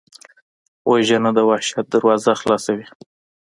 [0.89, 2.87] وژنه د وحشت دروازه خلاصوي